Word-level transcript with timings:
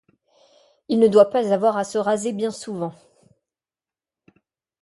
Il 0.87 0.97
ne 0.97 1.07
doit 1.07 1.29
pas 1.29 1.53
avoir 1.53 1.77
à 1.77 1.83
se 1.83 1.99
raser 1.99 2.33
bien 2.33 2.49
souvent. 2.49 2.95